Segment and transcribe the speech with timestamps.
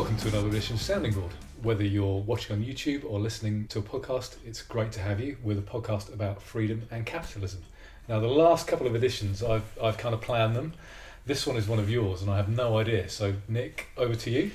[0.00, 1.30] Welcome to another edition of Sounding Board.
[1.60, 5.36] Whether you're watching on YouTube or listening to a podcast, it's great to have you
[5.42, 7.60] with a podcast about freedom and capitalism.
[8.08, 10.72] Now, the last couple of editions, I've, I've kind of planned them.
[11.26, 13.10] This one is one of yours, and I have no idea.
[13.10, 14.52] So, Nick, over to you.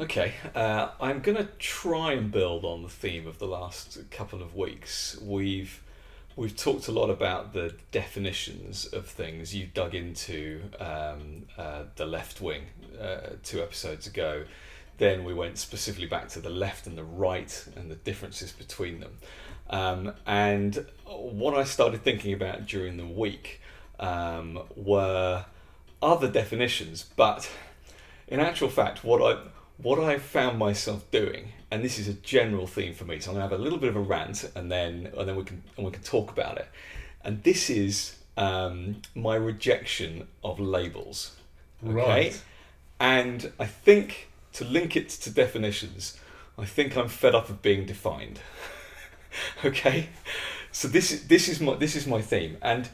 [0.00, 4.40] Okay, uh, I'm going to try and build on the theme of the last couple
[4.40, 5.20] of weeks.
[5.20, 5.82] We've
[6.36, 9.54] we've talked a lot about the definitions of things.
[9.54, 12.62] You dug into um, uh, the left wing
[12.98, 14.44] uh, two episodes ago.
[15.00, 19.00] Then we went specifically back to the left and the right and the differences between
[19.00, 19.16] them.
[19.70, 23.62] Um, and what I started thinking about during the week
[23.98, 25.46] um, were
[26.02, 27.50] other definitions, but
[28.28, 29.40] in actual fact, what I
[29.78, 33.36] what I found myself doing, and this is a general theme for me, so I'm
[33.36, 35.86] gonna have a little bit of a rant, and then and then we can and
[35.86, 36.68] we can talk about it.
[37.24, 41.36] And this is um, my rejection of labels.
[41.82, 42.42] Okay, Right.
[42.98, 46.18] and I think to link it to definitions,
[46.58, 48.40] I think I'm fed up of being defined.
[49.64, 50.08] okay,
[50.72, 52.88] so this is this is my this is my theme, and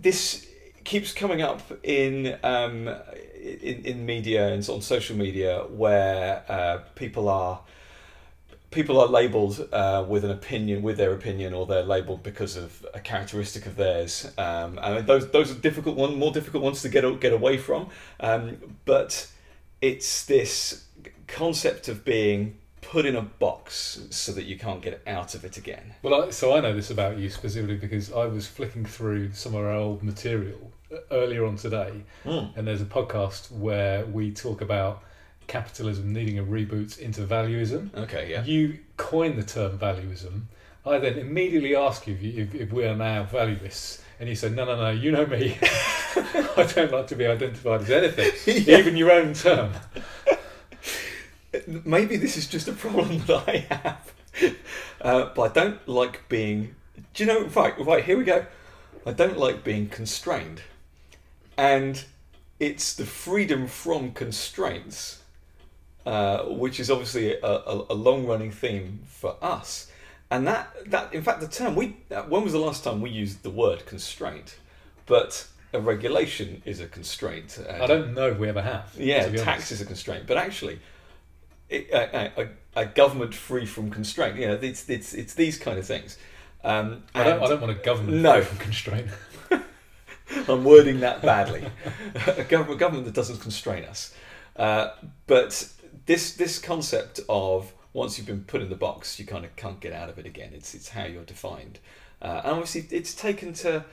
[0.00, 0.46] this
[0.84, 2.88] keeps coming up in um,
[3.40, 7.60] in, in media and on social media where uh, people are
[8.70, 12.86] people are labelled uh, with an opinion with their opinion or they're labelled because of
[12.94, 14.30] a characteristic of theirs.
[14.38, 17.88] Um, and those those are difficult one more difficult ones to get get away from.
[18.20, 19.26] Um, but
[19.80, 20.84] it's this
[21.26, 25.56] concept of being put in a box so that you can't get out of it
[25.56, 29.32] again Well, I, so I know this about you specifically because I was flicking through
[29.32, 34.32] some of our old material uh, earlier on today, and there's a podcast where we
[34.32, 35.04] talk about
[35.46, 37.94] capitalism needing a reboot into valuism.
[37.96, 40.42] okay yeah You coin the term valuism.
[40.86, 44.34] I then immediately ask you if, you- if, if we are now valuists, and he
[44.36, 45.58] said, no, no, no, you know me.
[45.62, 48.78] I don't like to be identified as anything, Yeah.
[48.78, 49.72] even your own term.
[51.84, 54.12] maybe this is just a problem that I have.
[55.00, 56.74] Uh, but I don't like being.
[57.14, 57.44] Do you know?
[57.46, 58.04] Right, right.
[58.04, 58.46] Here we go.
[59.06, 60.62] I don't like being constrained,
[61.56, 62.04] and
[62.60, 65.22] it's the freedom from constraints,
[66.04, 69.90] uh, which is obviously a, a, a long-running theme for us.
[70.30, 73.10] And that that in fact the term we uh, when was the last time we
[73.10, 74.58] used the word constraint?
[75.06, 77.58] But a regulation is a constraint.
[77.68, 78.94] I don't know if we ever have.
[78.96, 79.72] Yeah, tax honest.
[79.72, 80.78] is a constraint, but actually,
[81.68, 82.48] it, a, a,
[82.82, 84.36] a government free from constraint.
[84.38, 86.16] You know, it's it's it's these kind of things.
[86.62, 88.34] Um, I don't, I don't want a government No.
[88.34, 89.08] free from constraint.
[90.48, 91.64] I'm wording that badly.
[92.26, 94.14] a government government that doesn't constrain us.
[94.56, 94.90] Uh,
[95.26, 95.68] but
[96.06, 99.80] this this concept of once you've been put in the box, you kind of can't
[99.80, 100.50] get out of it again.
[100.54, 101.78] It's it's how you're defined,
[102.22, 103.84] uh, and obviously it's taken to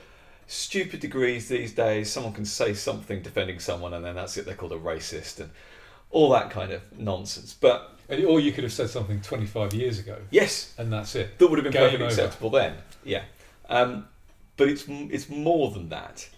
[0.47, 2.11] stupid degrees these days.
[2.11, 4.45] Someone can say something defending someone, and then that's it.
[4.45, 5.49] They're called a racist and
[6.09, 7.53] all that kind of nonsense.
[7.59, 7.95] But
[8.27, 11.37] Or you could have said something 25 years ago, yes, and that's it.
[11.37, 12.13] that would have been Game perfectly over.
[12.13, 12.75] acceptable then.
[13.03, 13.23] Yeah,
[13.69, 14.07] um,
[14.57, 16.29] but it's it's more than that,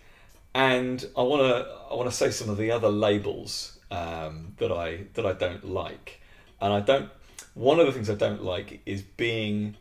[0.56, 4.72] and I want to I want to say some of the other labels um, that
[4.72, 6.19] I that I don't like,
[6.62, 7.09] and I don't.
[7.54, 9.76] One of the things I don't like is being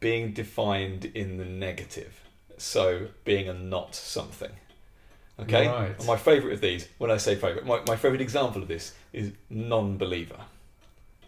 [0.00, 2.20] being defined in the negative.
[2.58, 4.52] So being a not something.
[5.40, 5.66] Okay.
[5.66, 6.06] Right.
[6.06, 9.32] My favourite of these, when I say favourite, my, my favourite example of this is
[9.50, 10.38] non-believer.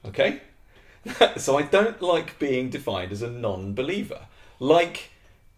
[0.05, 0.41] Okay.
[1.37, 4.21] so I don't like being defined as a non-believer.
[4.61, 5.11] Like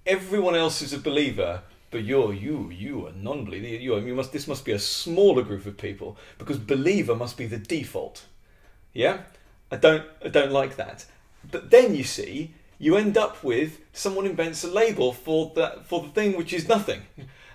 [0.06, 3.66] everyone else is a believer, but you're you you are non-believer.
[3.66, 7.36] You are, you must this must be a smaller group of people because believer must
[7.36, 8.24] be the default.
[8.94, 9.22] Yeah,
[9.70, 11.06] I don't I don't like that.
[11.50, 16.02] But then you see you end up with someone invents a label for that for
[16.02, 17.02] the thing which is nothing.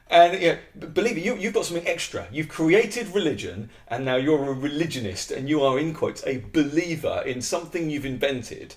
[0.09, 0.59] And
[0.93, 2.27] believe it, you, you've got something extra.
[2.31, 7.23] You've created religion, and now you're a religionist, and you are, in quotes, a believer
[7.25, 8.75] in something you've invented.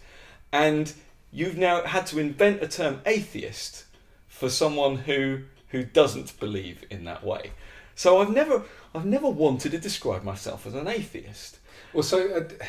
[0.50, 0.94] And
[1.32, 3.84] you've now had to invent a term atheist
[4.28, 7.52] for someone who who doesn't believe in that way.
[7.94, 8.62] So I've never
[8.94, 11.58] I've never wanted to describe myself as an atheist.
[11.92, 12.64] Well, so uh,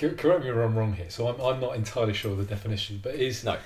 [0.00, 1.10] correct me if I'm wrong here.
[1.10, 3.56] So I'm, I'm not entirely sure of the definition, but is No.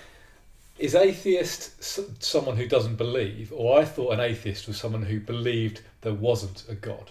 [0.78, 1.82] is atheist
[2.22, 6.64] someone who doesn't believe, or I thought an atheist was someone who believed there wasn't
[6.68, 7.10] a god.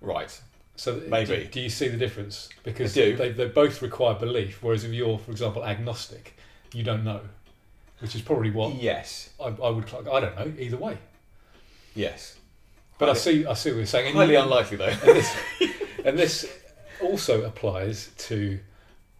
[0.00, 0.40] Right.
[0.76, 1.36] So Maybe.
[1.36, 2.48] do, do you see the difference?
[2.64, 2.94] Because.
[2.94, 6.34] They, they both require belief, whereas if you're, for example, agnostic,
[6.72, 7.20] you don't know,
[8.00, 9.30] which is probably what Yes.
[9.40, 9.84] I, I would.
[9.94, 10.98] I don't know either way.
[11.94, 12.36] Yes.
[12.98, 13.44] But I see.
[13.46, 14.08] I see what you're saying.
[14.08, 14.86] And Highly you- unlikely though.
[14.86, 15.36] and this,
[16.04, 16.58] and this
[17.02, 18.58] also applies to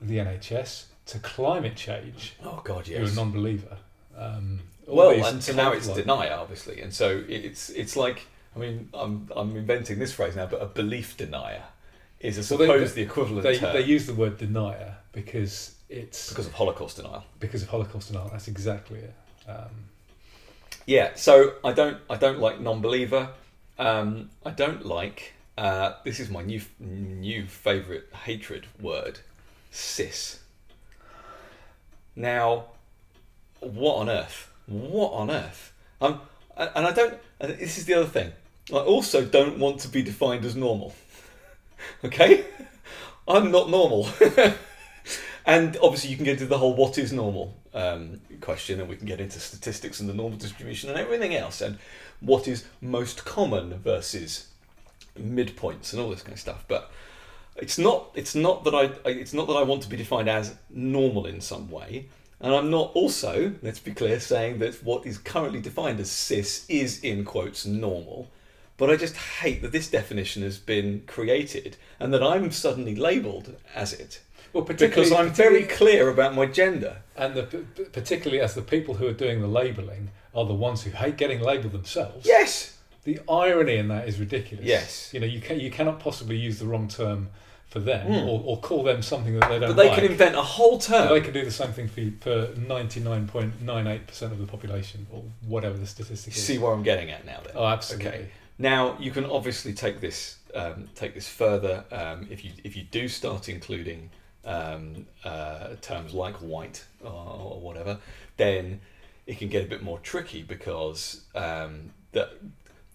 [0.01, 2.35] the NHS, to climate change.
[2.45, 2.99] Oh God, yes.
[3.01, 3.77] You're a non-believer.
[4.17, 8.59] Um, Well, and so now it's cult- deny, obviously, and so it's it's like I
[8.59, 11.63] mean, I'm I'm inventing this phrase now, but a belief denier
[12.21, 16.29] is I Well, they- the equivalent They, term they use the word denier because it's
[16.29, 17.25] because of Holocaust denial.
[17.41, 18.29] because of Holocaust denial.
[18.31, 19.15] That's exactly it.
[19.49, 19.89] Um,
[20.87, 23.31] Yeah, so I don't I don't like non-believer.
[23.79, 29.21] Um, I don't like uh, this is my new new favorite hatred word,
[29.71, 30.41] cis.
[32.17, 32.65] Now,
[33.61, 34.51] what on earth?
[34.67, 35.73] What on earth?
[36.01, 36.21] Um,
[36.57, 37.19] and I don't.
[37.41, 38.33] And this is the other thing.
[38.73, 40.95] I also don't want to be defined as normal.
[42.05, 42.45] okay,
[43.29, 44.09] I'm not normal.
[45.47, 48.97] and obviously, you can get into the whole "what is normal" um, question, and we
[48.97, 51.79] can get into statistics and the normal distribution and everything else, and
[52.21, 54.49] what is most common versus
[55.19, 56.65] midpoints and all this kind of stuff.
[56.69, 56.91] But
[57.57, 58.11] it's not.
[58.15, 59.09] It's not that I.
[59.09, 62.09] It's not that I want to be defined as normal in some way.
[62.41, 66.67] And I'm not also, let's be clear, saying that what is currently defined as cis
[66.69, 68.31] is in quotes normal.
[68.77, 73.55] But I just hate that this definition has been created and that I'm suddenly labelled
[73.77, 74.23] as it.
[74.53, 76.97] well, Because I'm very clear about my gender.
[77.17, 77.43] and the,
[77.93, 81.41] particularly as the people who are doing the labelling are the ones who hate getting
[81.41, 82.27] labelled themselves.
[82.27, 82.77] Yes!
[83.05, 84.65] The irony in that is ridiculous.
[84.65, 85.11] Yes.
[85.13, 87.29] You know, you can you cannot possibly use the wrong term
[87.69, 88.29] for them Hmm.
[88.29, 89.99] or, or call them something that they don't But they like.
[90.01, 91.09] can invent a whole term.
[91.09, 94.33] But they can do the same thing for for ninety nine point nine eight percent
[94.33, 96.47] of the population or whatever the statistic You is.
[96.47, 97.53] see where I'm getting at now then.
[97.57, 98.09] oh, absolutely.
[98.09, 98.29] Okay.
[98.59, 102.83] Now you can obviously take this um, take this further um, if you if you
[102.85, 104.11] do start including
[104.45, 107.99] um, uh, terms like white or, or whatever,
[108.37, 108.81] then
[109.27, 111.91] it can get a bit more tricky because um,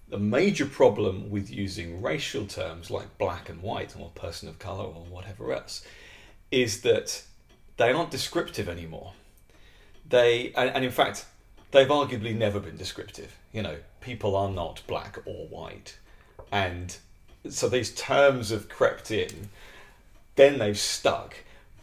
[0.09, 4.85] the major problem with using racial terms like black and white or person of color
[4.85, 5.85] or whatever else
[6.49, 7.23] is that
[7.75, 9.13] they aren't descriptive anymore.
[10.07, 11.25] They and, and in fact
[11.71, 13.35] they've arguably never been descriptive.
[13.51, 15.97] You know, people are not black or white,
[16.51, 16.95] and
[17.49, 19.49] so these terms have crept in.
[20.35, 21.35] Then they've stuck,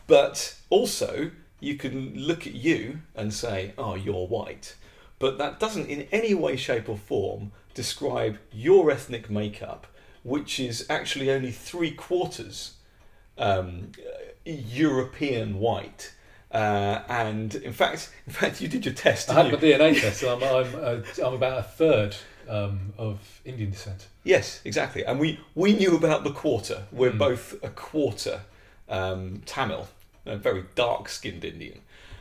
[0.07, 1.31] but also
[1.61, 4.77] you can look at you and say, "Oh, you're white,"
[5.19, 9.87] but that doesn't in any way, shape, or form describe your ethnic makeup,
[10.23, 12.75] which is actually only three quarters
[13.37, 13.93] um,
[14.45, 16.13] European white.
[16.51, 19.29] Uh, and in fact, in fact, you did your test.
[19.29, 22.17] I had my DNA test, and I'm I'm, uh, I'm about a third
[22.49, 24.07] um, of Indian descent.
[24.23, 25.05] Yes, exactly.
[25.05, 26.85] And we, we knew about the quarter.
[26.93, 27.19] We're Mm.
[27.19, 28.43] both a quarter
[28.89, 29.89] um, Tamil,
[30.27, 31.81] a very dark skinned Indian.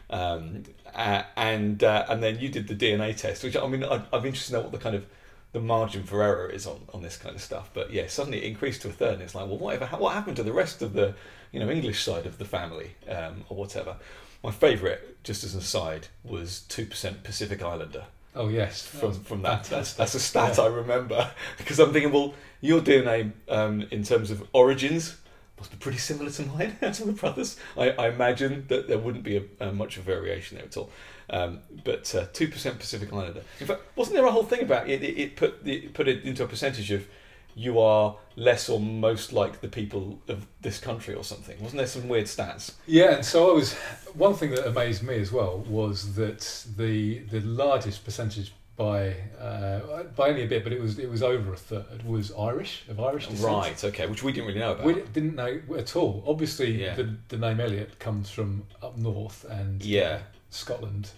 [0.09, 0.63] Um,
[0.95, 4.25] uh, and uh, and then you did the DNA test, which I mean, I, I'm
[4.25, 5.05] interested to know what the kind of
[5.53, 7.69] the margin for error is on, on this kind of stuff.
[7.73, 10.35] But yeah, suddenly it increased to a third, and it's like, well, whatever, what happened
[10.37, 11.15] to the rest of the
[11.51, 13.95] you know English side of the family um, or whatever?
[14.43, 18.05] My favourite, just as an aside, was two percent Pacific Islander
[18.35, 19.65] Oh yes, from from that.
[19.65, 20.65] That's, that's a stat Yeah.
[20.65, 25.17] I remember because I'm thinking, well, your DNA um, in terms of origins
[25.57, 27.57] must be pretty similar to mine, to the brothers.
[27.77, 30.75] I, I imagine that there wouldn't be a, a much of a variation there at
[30.75, 30.89] all.
[31.29, 32.03] Um, but
[32.33, 33.41] two percent Pacific Islander.
[33.59, 35.03] In fact, wasn't there a whole thing about it?
[35.03, 37.07] It, it put it put it into a percentage of
[37.55, 41.55] you are less or most like the people of this country or something.
[41.61, 42.73] Wasn't there some weird stats?
[42.87, 43.73] Yeah, and so I was.
[44.15, 50.03] One thing that amazed me as well was that the the largest percentage by uh,
[50.15, 52.99] by only a bit, but it was it was over a third was Irish of
[52.99, 53.47] Irish descent.
[53.53, 53.83] Right.
[53.83, 54.07] Okay.
[54.07, 54.85] Which we didn't really know about.
[54.85, 56.23] We didn't know at all.
[56.27, 56.95] Obviously, Yeah.
[56.95, 60.19] the, the name Elliot comes from up north and Yeah.
[60.53, 61.11] Scotland,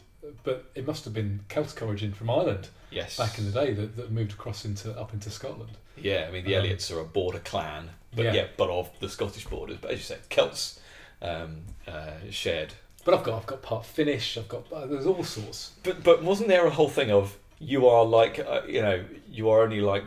[0.44, 3.18] but it must have been Celtic origin from Ireland yes.
[3.18, 5.72] back in the day that, that moved across into up into Scotland.
[5.98, 8.34] Yeah, I mean the Um, Elliots are a border clan, but Yeah.
[8.34, 8.48] yeah.
[8.58, 9.78] but of the Scottish borders.
[9.82, 10.80] But as you said, Celts
[11.22, 12.74] um, uh, shared.
[13.04, 14.38] But I've got I've got part Finnish.
[14.38, 15.72] I've got uh, there's all sorts.
[15.84, 19.50] But but wasn't there a whole thing of you are like uh, you know you
[19.50, 20.04] are only like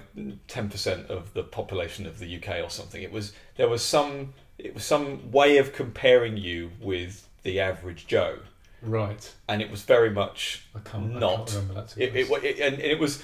[0.48, 3.02] ten percent of the population of the UK or something?
[3.02, 8.06] It was there was some it was some way of comparing you with the average
[8.08, 8.40] Joe,
[8.82, 9.34] Right.
[9.48, 11.94] and it was very much I can't, I can't remember that.
[11.96, 13.22] It, it, it and it was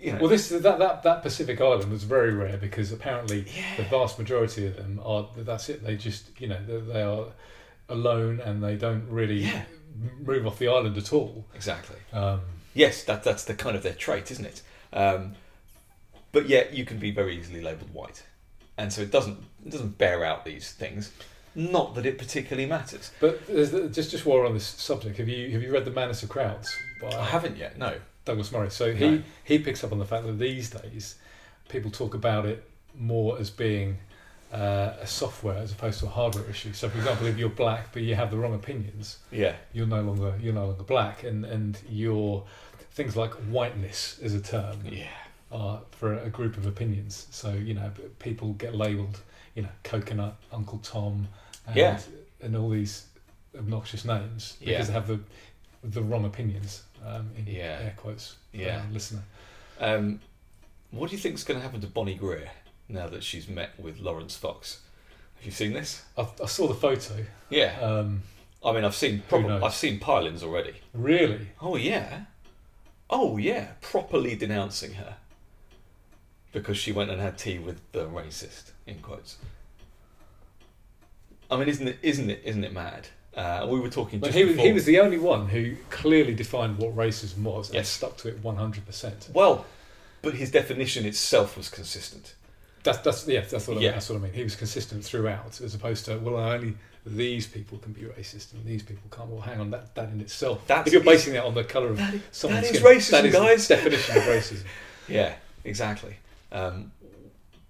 [0.00, 3.82] you know well, this that, that that Pacific island was very rare because apparently the
[3.84, 5.82] vast majority of them are that's it.
[5.84, 7.26] They just you know they, they are
[7.88, 9.62] alone and they don't really Yeah.
[10.20, 11.46] move off the island at all.
[11.54, 11.96] exactly.
[12.12, 12.40] Um,
[12.74, 14.60] Yes, that that's the kind of their trait, isn't it?
[14.92, 15.34] Um,
[16.32, 18.22] but yet you can be very easily labelled white,
[18.76, 21.10] and so it doesn't it doesn't bear out these things.
[21.56, 23.10] Not that it particularly matters.
[23.18, 25.90] but the, just just while we're on this subject, have you have you read the
[25.90, 26.68] Madness of Crowds
[27.00, 27.78] by I haven't yet.
[27.78, 27.94] No.
[28.26, 28.70] Douglas Murray?
[28.70, 29.22] So he No.
[29.44, 31.16] he picks up on the fact that these days
[31.68, 32.62] people talk about it
[32.94, 33.98] more as being
[34.52, 36.72] uh, a software as opposed to a hardware issue.
[36.72, 39.54] So, for example, if you're black but you have the wrong opinions, Yeah.
[39.72, 42.44] you're no longer you're no longer black, and and your
[42.92, 44.76] things like whiteness is a term.
[44.84, 45.06] Yeah.
[45.52, 47.28] are for a group of opinions.
[47.30, 49.20] So you know, people get labelled,
[49.54, 51.28] you know, coconut, Uncle Tom,
[51.66, 52.00] and, Yeah.
[52.40, 53.06] and all these
[53.56, 54.82] obnoxious names because Yeah.
[54.84, 55.20] they have the
[55.84, 56.82] the wrong opinions.
[57.04, 57.78] Um, in Yeah.
[57.82, 58.34] air quotes.
[58.50, 58.84] for Yeah.
[58.90, 59.22] listener.
[59.78, 60.20] Um,
[60.90, 62.50] what do you think is going to happen to Bonnie Greer
[62.88, 64.80] now that she's met with Laurence Fox?
[65.36, 66.02] Have you seen this?
[66.18, 67.24] I, I saw the photo.
[67.50, 67.78] Yeah.
[67.80, 68.22] Um,
[68.64, 69.62] I mean, I've seen knows?
[69.62, 70.74] I've seen pilings already.
[70.92, 72.24] really, Oh yeah.
[73.08, 73.74] Oh yeah.
[73.80, 75.18] Properly denouncing her
[76.52, 79.36] because she went and had tea with the racist in quotes.
[81.50, 81.98] I mean, isn't it?
[82.02, 82.42] Isn't it?
[82.44, 83.08] Isn't it mad?
[83.36, 84.66] Uh, we were talking but he, was- before.
[84.66, 88.42] he was the only one who clearly defined what racism was and stuck to it
[88.42, 89.28] one hundred percent.
[89.34, 89.66] well,
[90.22, 92.34] but his definition itself was consistent.
[92.82, 94.32] That's that's yeah, that's what I, that's what I mean.
[94.32, 96.74] He was consistent throughout, as opposed to well, only
[97.04, 99.28] these people can be racist and these people can't.
[99.28, 100.66] Well, hang on, that that in itself.
[100.66, 103.10] That's- if you're basing that on the colour of That someone's that is skin, racism,
[103.10, 103.68] that is guys.
[103.68, 104.64] definition of racism.
[105.08, 106.16] Yeah, exactly.
[106.50, 106.90] Um,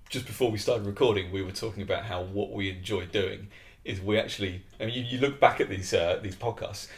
[0.08, 3.48] just before we started recording, we were talking about how what we enjoy doing
[3.86, 4.62] is we actually.
[4.80, 6.88] I mean, you, you look back at these uh, these podcasts,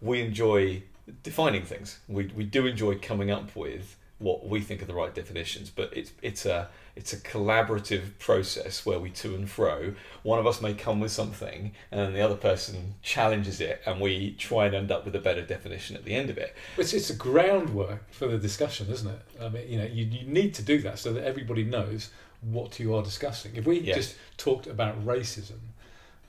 [0.00, 0.82] we enjoy
[1.22, 1.98] defining things.
[2.08, 5.96] We we do enjoy coming up with what we think are the right definitions, but
[5.96, 9.94] it's it's a it's a collaborative process where we to and fro.
[10.22, 14.00] One of us may come with something, and then the other person challenges it, and
[14.00, 16.54] we try and end up with a better definition at the end of it.
[16.76, 19.20] It's it's a groundwork for the discussion, isn't it?
[19.40, 22.10] I mean, you know, you, you need to do that so that everybody knows
[22.42, 23.56] what you are discussing.
[23.56, 23.96] If we Yes.
[23.96, 25.58] just talked about racism.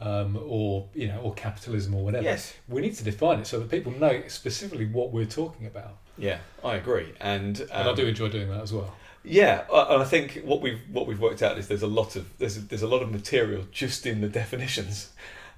[0.04, 2.24] Um, or you know, or capitalism, or whatever.
[2.24, 2.56] Yes.
[2.68, 5.98] We need to define it so that people know specifically what we're talking about.
[6.18, 8.96] Yeah, I agree, and And I um, do enjoy doing that as well.
[9.24, 12.16] Yeah, uh, and I think what we've what we've worked out is there's a lot
[12.16, 15.12] of there's there's a lot of material just in the definitions,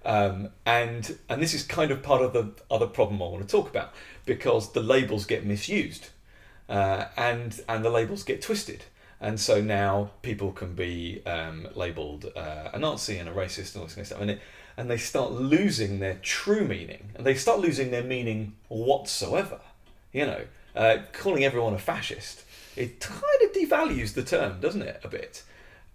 [0.03, 3.49] um, and and this is kind of part of the other problem I want to
[3.49, 3.93] talk about
[4.25, 6.09] because the labels get misused,
[6.67, 8.83] uh, and and the labels get twisted,
[9.23, 13.77] and so now people can be um, labelled uh, a Nazi and a racist and
[13.81, 14.41] all this kind of stuff, and it,
[14.77, 19.59] and they start losing their true meaning, and they start losing their meaning whatsoever.
[20.11, 20.41] You know,
[20.75, 22.43] uh, calling everyone a fascist
[22.75, 25.43] it kind of devalues the term, doesn't it, a bit?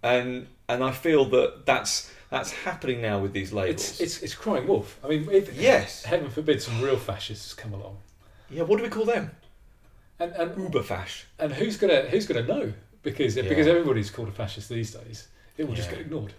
[0.01, 3.91] And and I feel that that's that's happening now with these labels.
[3.91, 4.97] It's, it's it's crying wolf.
[5.03, 6.03] I mean, Yes.
[6.03, 7.97] heaven forbid some real fascists come along,
[8.49, 9.31] yeah, what do we call them?
[10.19, 11.23] and and, Uberfash.
[11.37, 12.73] and who's gonna who's gonna know?
[13.03, 13.43] Because Yeah.
[13.43, 15.27] because everybody's called a fascist these days,
[15.57, 16.33] it will just get ignored.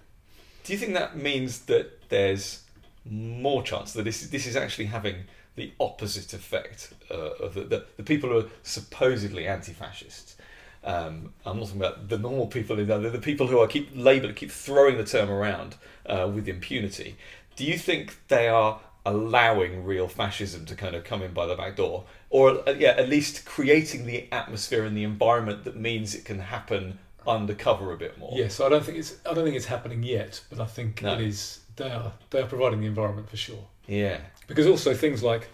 [0.65, 2.63] Do you think that means that there's
[3.05, 5.25] more chance that this is, this is actually having
[5.57, 10.37] the opposite effect uh, of the, the, the people who are supposedly anti-fascists?
[10.85, 14.33] Um, I'm not talking about the normal people, the, the people who are keep label,
[14.33, 15.77] keep throwing the term around
[16.07, 17.17] uh, with impunity.
[17.57, 21.55] Do you think they are allowing real fascism to kind of come in by the
[21.55, 26.15] back door, or uh, yeah, at least creating the atmosphere and the environment that means
[26.15, 28.33] it can happen undercover a bit more?
[28.35, 31.03] Yeah, so I don't think it's I don't think it's happening yet, but I think
[31.03, 31.15] No.
[31.15, 31.61] it is.
[31.77, 33.65] They are they are providing the environment for sure.
[33.87, 34.19] Yeah.
[34.47, 35.49] Because also things like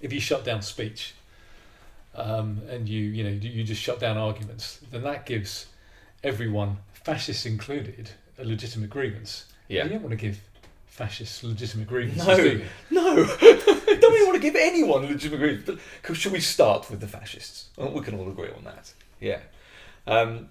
[0.00, 1.14] if you shut down speech,
[2.14, 5.66] um, and you you know you, you just shut down arguments, then that gives
[6.24, 9.46] everyone, fascists included, a legitimate grievance.
[9.68, 9.84] Yeah.
[9.84, 10.40] You don't want to give
[10.96, 12.36] fascists legitimate grievances, No.
[12.36, 12.64] do?
[12.90, 15.80] No, don't really want to give anyone legitimate grievance.
[16.06, 17.68] But should we start with the fascists?
[17.76, 18.92] Well, we can all agree on that.
[19.20, 19.40] Yeah.
[20.06, 20.48] Um,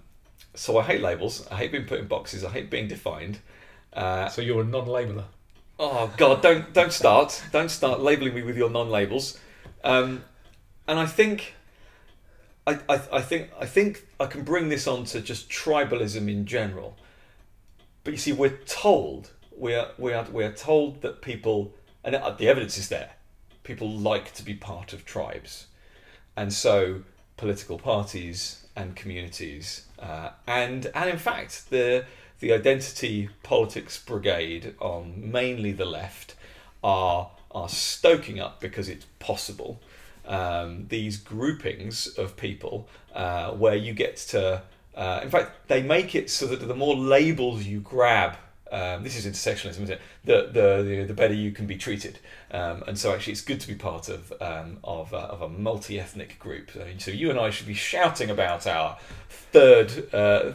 [0.54, 1.46] so I hate labels.
[1.50, 2.44] I hate being put in boxes.
[2.44, 3.38] I hate being defined.
[3.92, 5.24] Uh, So you're a non-labeler.
[5.78, 6.42] oh God!
[6.42, 7.42] Don't don't start.
[7.52, 9.38] Don't start labeling me with your non-labels.
[9.84, 10.24] Um,
[10.86, 11.54] and I think.
[12.68, 16.46] I, I, I think I think I can bring this on to just tribalism in
[16.46, 16.96] general.
[18.04, 21.72] But you see, we're told we are we are we are told that people
[22.04, 23.10] and uh, the evidence is there.
[23.64, 25.66] People like to be part of tribes,
[26.36, 27.02] and so
[27.36, 32.04] political parties and communities, uh, and and in fact the
[32.40, 36.34] the identity politics brigade on mainly the left
[36.84, 39.80] are are stoking up because it's possible.
[40.26, 44.62] Um, these groupings of people uh, where you get to
[44.96, 48.36] uh, in fact, they make it so that the more labels you grab,
[48.72, 50.00] um, this is intersectionalism, isn't it?
[50.24, 52.18] The, the, the, the better you can be treated.
[52.50, 55.48] Um, and so actually it's good to be part of, um, of, uh, of a
[55.48, 56.70] multi-ethnic group.
[56.72, 60.52] So, so you and I should be shouting about our third, uh,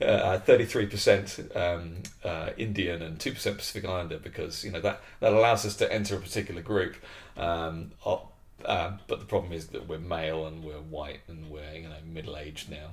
[0.00, 5.64] uh, 33% um, uh, Indian and 2% Pacific Islander because, you know, that, that allows
[5.64, 6.96] us to enter a particular group.
[7.36, 11.88] Um, uh, but the problem is that we're male and we're white and we're, you
[11.88, 12.90] know, middle-aged now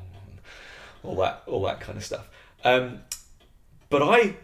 [1.03, 2.29] all that all that kind of stuff.
[2.63, 2.99] Um,
[3.89, 4.35] but I,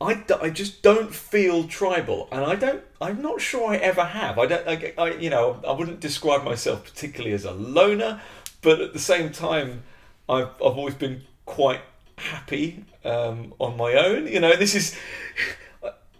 [0.00, 2.82] I, d- I just don't feel tribal, and I don't.
[3.02, 4.38] I'm not sure I ever have.
[4.38, 4.66] I don't.
[4.66, 8.20] I, I you know I wouldn't describe myself particularly as a loner,
[8.62, 9.82] but at the same time,
[10.28, 11.82] I've I've always been quite
[12.16, 14.26] happy um, on my own.
[14.26, 14.96] You know, this is.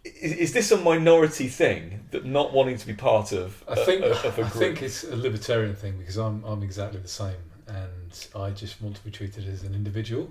[0.05, 3.63] Is, is this a minority thing that not wanting to be part of?
[3.67, 4.53] I think a, of a I group?
[4.53, 8.97] think it's a libertarian thing because I'm I'm exactly the same, and I just want
[8.97, 10.31] to be treated as an individual,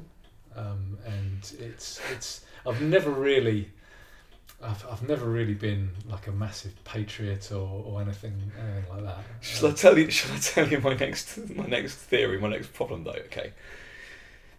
[0.56, 3.70] um, and it's it's I've never really.
[4.62, 9.20] I've, I've never really been like a massive patriot or, or anything anything like that.
[9.40, 10.10] Shall I tell you?
[10.10, 13.12] Shall I tell you my next my next theory, my next problem though?
[13.12, 13.54] Okay,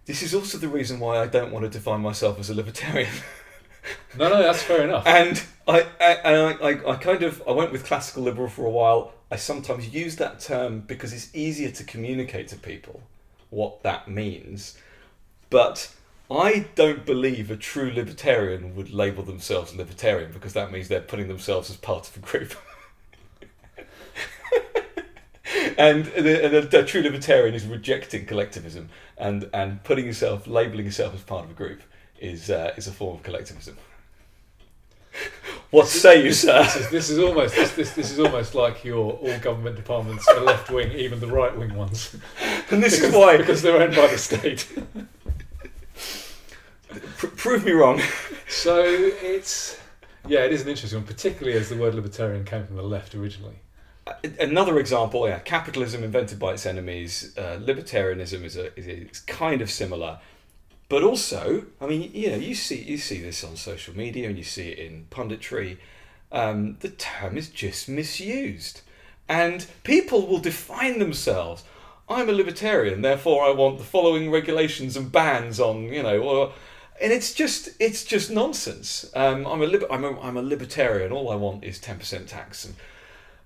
[0.06, 3.12] this is also the reason why I don't want to define myself as a libertarian.
[4.18, 5.06] no, no, that's fair enough.
[5.06, 9.12] and I, I, I, I kind of I went with classical liberal for a while.
[9.30, 13.02] I sometimes use that term because it's easier to communicate to people
[13.50, 14.76] what that means.
[15.50, 15.94] But
[16.30, 21.26] I don't believe a true libertarian would label themselves libertarian because that means they're putting
[21.26, 22.54] themselves as part of a group.
[25.78, 31.44] and the true libertarian is rejecting collectivism and, and putting yourself, labeling yourself as part
[31.44, 31.82] of a group
[32.20, 33.76] is uh, is a form of collectivism.
[35.70, 36.64] What say you, sir?
[36.64, 40.26] This is, this is almost this, this this is almost like your all government departments
[40.26, 42.16] are left wing, even the right wing ones.
[42.72, 43.36] And this because, is why.
[43.36, 44.66] because they're owned by the state.
[47.16, 48.00] Pr- prove me wrong.
[48.48, 49.78] So it's
[50.26, 53.14] yeah, it is an interesting one, particularly as the word libertarian came from the left
[53.14, 53.56] originally.
[54.06, 57.34] Uh, Another example, yeah, capitalism invented by its enemies.
[57.36, 60.18] Uh, libertarianism is a is, a, is kind of similar,
[60.88, 64.36] but also, I mean, you know, you see you see this on social media and
[64.36, 65.78] you see it in punditry.
[66.32, 68.82] Um, the term is just misused,
[69.28, 71.64] and people will define themselves.
[72.08, 76.52] I'm a libertarian, therefore I want the following regulations and bans on, you know, or,
[77.02, 79.10] and it's just it's just nonsense.
[79.14, 81.12] Um, I'm a liber- I'm a, I'm a libertarian.
[81.12, 82.74] All I want is ten percent tax and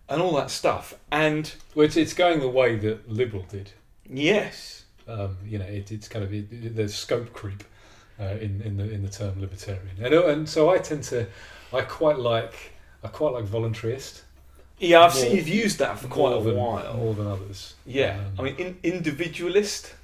[0.08, 0.94] and all that stuff.
[1.10, 3.70] And Which it's going the way that liberal did.
[4.08, 7.64] yes, Um, you know, it, it's kind of it, it- there's scope creep
[8.20, 11.26] uh, in in the in the term libertarian, and uh, and so I tend to
[11.72, 14.22] I quite like I quite like voluntarist.
[14.78, 16.94] yeah, I've More- seen you've used that for quite more a than, while.
[16.94, 17.74] more than others.
[17.86, 19.94] Yeah, Um, I mean, in, individualist.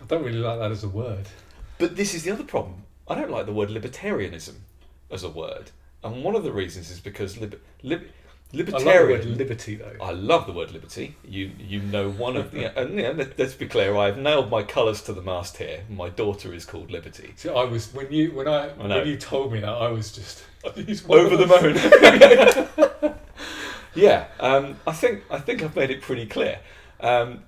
[0.00, 1.26] I don't really like that as a word.
[1.78, 2.84] But this is the other problem.
[3.08, 4.54] I don't like the word libertarianism
[5.10, 5.70] as a word,
[6.02, 8.08] and one of the reasons is because lib- lib-
[8.52, 9.28] I love the libertarian.
[9.28, 9.96] word liberty though.
[10.00, 11.16] I love the word liberty.
[11.24, 13.96] You you know one of the and yeah, let, let's be clear.
[13.96, 15.84] I've nailed my colours to the mast here.
[15.90, 17.32] My daughter is called Liberty.
[17.36, 20.12] See, I was when you when I, I when you told me that I was
[20.12, 20.44] just
[21.08, 21.46] Over the
[23.06, 23.14] moon.
[23.94, 26.58] yeah, um, I think I think I've made it pretty clear.
[27.00, 27.44] Um,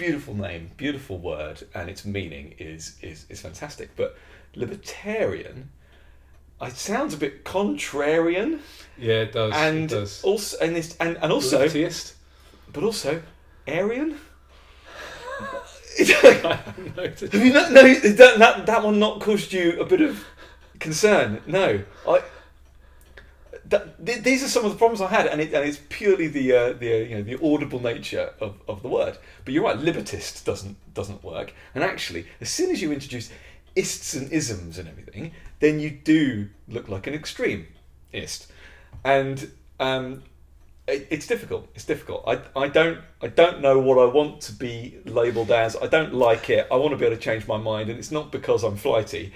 [0.00, 3.90] beautiful name, beautiful word, and its meaning is is is fantastic.
[3.96, 4.16] But
[4.54, 5.68] libertarian,
[6.60, 8.60] it sounds a bit contrarian,
[8.98, 9.52] Yeah, it does.
[9.54, 10.22] and it does.
[10.24, 12.14] also and this and, and also Libertyist.
[12.72, 13.22] but also
[13.68, 14.16] Aryan.
[16.00, 20.24] Have you not, no, that, that that one not caused you a bit of
[20.78, 21.40] concern?
[21.46, 22.22] No, I.
[23.70, 26.52] Th- these are some of the problems I had, and, it, and it's purely the
[26.52, 29.16] uh, the uh, you know the audible nature of, of the word.
[29.44, 31.54] But you're right, libertist doesn't doesn't work.
[31.74, 33.30] And actually, as soon as you introduce
[33.76, 38.50] ists and isms and everything, then you do look like an extremist,
[39.04, 40.24] and um,
[40.88, 41.68] it, it's difficult.
[41.74, 42.24] It's difficult.
[42.26, 45.76] I, I don't I don't know what I want to be labelled as.
[45.76, 46.66] I don't like it.
[46.70, 49.32] I want to be able to change my mind, and it's not because I'm flighty.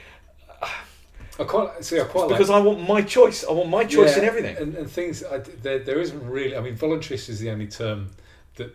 [1.38, 2.00] I quite see.
[2.00, 3.44] I quite It's like because I want my choice.
[3.44, 4.56] I want my choice Yeah, in everything.
[4.56, 6.56] And, and things I, there, there isn't really.
[6.56, 8.10] I mean, voluntarist is the only term
[8.56, 8.74] that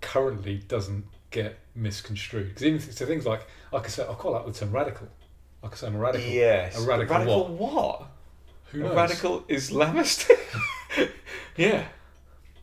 [0.00, 2.48] currently doesn't get misconstrued.
[2.48, 5.08] Because even so, things like I could say I quite like the term radical.
[5.62, 6.28] I could say I'm a radical.
[6.28, 6.82] Yes.
[6.82, 8.06] A radical what?
[8.72, 8.96] Who A knows?
[8.96, 10.30] radical Islamist?
[11.56, 11.86] yeah.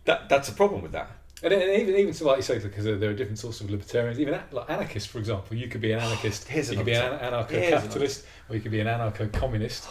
[0.06, 1.10] That that's a problem with that.
[1.44, 4.20] And, and even even so, like you say, because there are different sorts of libertarians.
[4.20, 6.48] Even like anarchists, for example, you could be an anarchist.
[6.48, 9.88] Here's you could be an anarcho-capitalist, or you could be an anarcho-communist.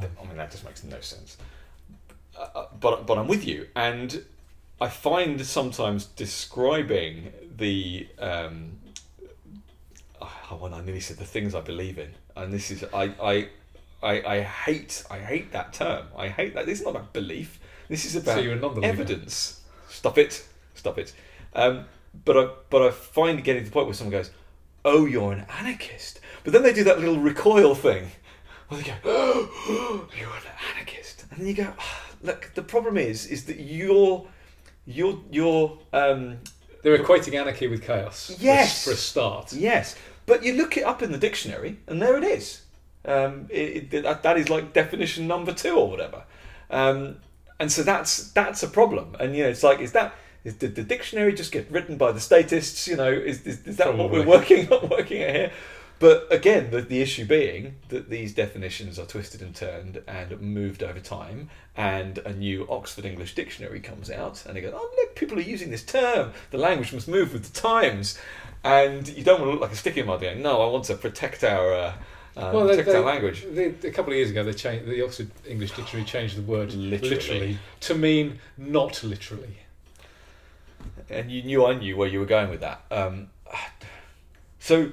[0.00, 1.38] Th- I mean, that just makes no sense.
[2.38, 4.22] Uh, uh, but but I'm with you, and
[4.78, 8.72] I find sometimes describing the um,
[10.20, 13.48] oh, when I nearly said the things I believe in, and this is I I.
[14.02, 16.08] I, I hate I hate that term.
[16.16, 16.66] I hate that.
[16.66, 17.58] This is not about belief.
[17.88, 19.62] This is about So evidence.
[19.88, 20.46] Stop it.
[20.76, 21.12] Stop it.
[21.54, 21.84] Um,
[22.24, 24.30] but I but I find getting to the point where someone goes,
[24.84, 28.10] "Oh, you're an anarchist," but then they do that little recoil thing,
[28.68, 30.42] where they go, "Oh, you're an
[30.74, 34.26] anarchist," and then you go, "Ah, "Look, the problem is, is that you're,
[34.86, 36.38] you're, you're, um,
[36.82, 38.26] They're equating anarchy with chaos.
[38.34, 38.84] for Yes.
[38.84, 39.52] For a start.
[39.52, 42.62] yes." But you look it up in the dictionary, and there it is.
[43.04, 46.24] Um, it, it, that, that is like definition number two or whatever.
[46.70, 47.18] Um,
[47.60, 49.14] and so that's that's a problem.
[49.20, 50.12] And you know, it's like, is that
[50.46, 52.86] Is, did the dictionary just get written by the statists?
[52.86, 55.52] You know, is, is, is that what we're working on, working at here?
[55.98, 60.82] But again, the, the issue being that these definitions are twisted and turned and moved
[60.82, 65.16] over time, and a new Oxford English dictionary comes out, and they go, "Oh, look,
[65.16, 66.32] people are using this term.
[66.52, 68.18] The language must move with the times."
[68.62, 70.94] And you don't want to look like a sticky mud going, "No, I want to
[70.96, 71.92] protect our uh,
[72.36, 74.86] uh, Well, they- protect they- our language." They, a couple of years ago, they changed
[74.86, 77.58] the Oxford English Dictionary changed the word Literally.
[77.80, 79.56] to mean not literally.
[81.10, 82.82] And you knew I knew where you were going with that.
[82.90, 83.28] Um,
[84.58, 84.90] so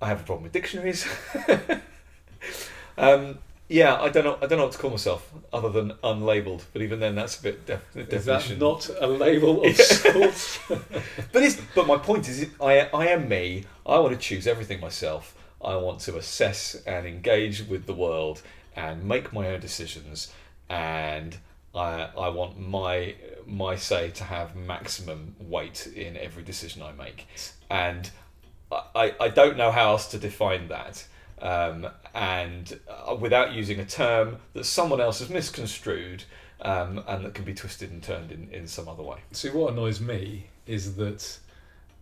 [0.00, 1.06] I have a problem with dictionaries.
[2.98, 4.38] um, yeah, I don't know.
[4.40, 6.62] I don't know what to call myself other than unlabeled.
[6.72, 8.58] But even then, that's a bit def- Is definition.
[8.58, 10.58] that not a label of sorts?
[11.32, 13.64] But it's, but my point is, I I am me.
[13.84, 15.34] I want to choose everything myself.
[15.62, 18.42] I want to assess and engage with the world
[18.76, 20.32] and make my own decisions.
[20.68, 21.36] And
[21.76, 23.14] I I want my
[23.46, 27.26] my say to have maximum weight in every decision I make.
[27.70, 28.10] And
[28.72, 31.06] I, I, don't know how else to define that.
[31.40, 36.24] Um, and uh, without using a term that someone else has misconstrued
[36.62, 39.18] um, and that can be twisted and turned in, in some other way.
[39.32, 41.38] See, what annoys me is that,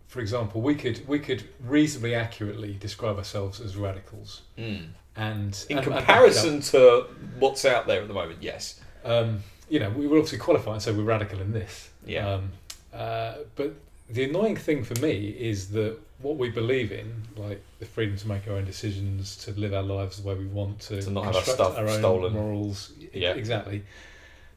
[0.07, 4.87] for example, we could we could reasonably accurately describe ourselves as radicals, Mm.
[5.15, 7.07] and In and- and comparison to
[7.37, 8.79] what's out there at the moment, yes.
[9.03, 11.89] um, you know, we will obviously qualify and say we're radical in this.
[12.05, 12.27] Yeah.
[12.29, 12.51] Um,
[12.93, 13.73] uh, but
[14.09, 18.27] the annoying thing for me is that what we believe in, like the freedom to
[18.27, 21.25] make our own decisions, to live our lives the way we want, to, To not
[21.25, 22.33] have our stuff our own stolen.
[22.33, 23.33] morals, Yeah.
[23.33, 23.83] exactly.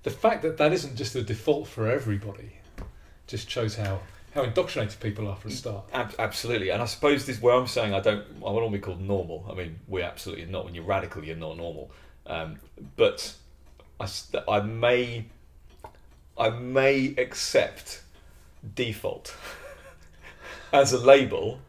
[0.05, 2.53] The fact that that isn't just the default for everybody
[3.27, 4.01] just shows how
[4.35, 5.85] how indoctrinated people are for a start.
[5.93, 6.69] Ab- absolutely.
[6.69, 9.47] And I suppose this where I'm saying I don't I want to be called normal.
[9.51, 10.67] I mean, we're absolutely not.
[10.67, 11.91] When you're radical, you're not normal.
[12.27, 12.59] Um,
[12.97, 13.35] but
[14.01, 14.09] I,
[14.49, 15.25] I may
[16.37, 18.03] I may accept
[18.75, 19.35] default
[20.73, 21.61] as a label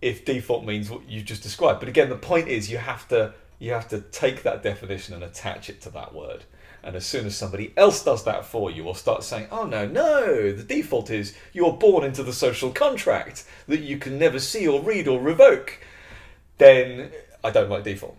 [0.00, 1.80] if default means what you've just described.
[1.80, 5.22] But again, the point is you have to you have to take that definition and
[5.22, 6.44] attach it to that word.
[6.82, 9.86] And as soon as somebody else does that for you, or starts saying, "Oh no,
[9.86, 14.66] no, the default is you're born into the social contract that you can never see
[14.66, 15.78] or read or revoke,"
[16.56, 17.12] then
[17.44, 18.16] I don't like default.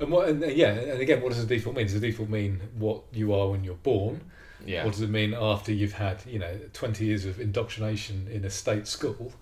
[0.00, 1.86] And what, and yeah, and again, what does the default mean?
[1.86, 4.22] Does the default mean what you are when you're born?
[4.66, 8.44] Yeah, What does it mean after you've had, you know, 20 years of indoctrination in
[8.44, 9.32] a state school?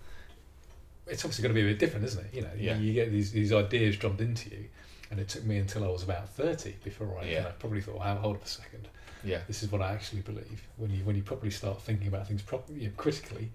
[1.07, 2.33] It's obviously going to be a bit different, isn't it?
[2.33, 2.77] You know, Yeah.
[2.77, 4.65] you, get these, these ideas drummed into you.
[5.11, 7.35] And it took me until I was about 30 before I Yeah.
[7.37, 8.87] kind of probably thought, hold up a second.
[9.23, 10.61] yeah, This is what I actually believe.
[10.77, 13.49] When you when you properly start thinking about things properly, you know, critically,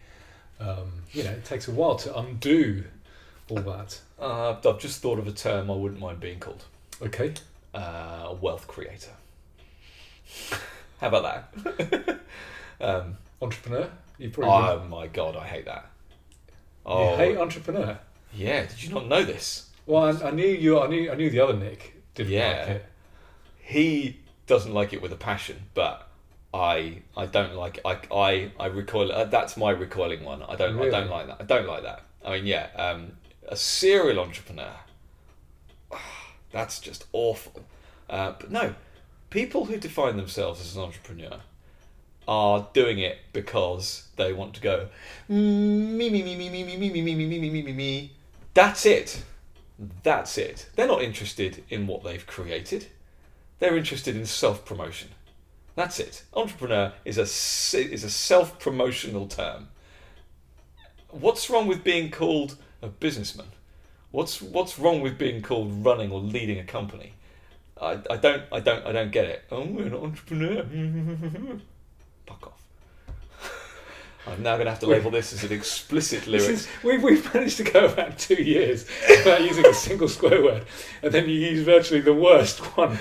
[0.61, 2.85] um, you know, it takes a while to undo
[3.49, 4.01] all that.
[4.19, 6.65] uh, I've just thought of a term I wouldn't mind being called:
[7.03, 7.35] Okay.
[7.75, 9.11] uh, wealth creator.
[11.01, 12.21] How about that?
[12.81, 13.91] um, Entrepreneur?
[14.19, 15.91] You probably oh my god, I hate that.
[16.87, 17.99] Oh, you hate entrepreneur.
[18.33, 18.65] yeah.
[18.67, 19.71] Did you not know this?
[19.87, 20.81] Well, I, I knew you.
[20.81, 21.11] I knew.
[21.11, 22.59] I knew the other Nick didn't Yeah.
[22.61, 22.87] like it.
[23.59, 26.09] he doesn't like it with a passion, but
[26.55, 27.83] I I don't like it.
[27.85, 29.11] I I I recoil.
[29.11, 30.43] Uh, that's my recoiling one.
[30.45, 31.39] I don't I don't like that.
[31.41, 32.03] I don't like that.
[32.25, 33.13] I mean, yeah, um,
[33.49, 34.73] a serial entrepreneur.
[36.55, 37.65] That's just awful.
[38.09, 38.77] Uh, but no,
[39.29, 41.41] people who define themselves as an entrepreneur
[42.29, 44.89] are doing it because they want to go
[45.29, 48.13] me me me me me me me me me me me me me me me.
[48.55, 49.25] That's it.
[50.05, 50.71] That's it.
[50.77, 52.87] They're not interested in what they've created.
[53.59, 55.09] They're interested in self promotion.
[55.75, 56.23] That's it.
[56.35, 59.71] Entrepreneur is a is a self promotional term.
[61.11, 63.49] What's wrong with being called a businessman?
[64.15, 67.15] What's what's wrong with being called running or leading a company?
[67.83, 69.43] I, I don't I don't I don't get it.
[69.51, 70.63] Oh, we're an entrepreneur.
[72.25, 72.63] Fuck off.
[74.29, 76.49] I'm now going to have to label this as an explicit lyric.
[76.49, 80.65] is, we've, we've managed to go about two years without using a single swear word,
[81.03, 83.01] and then you use virtually the worst one.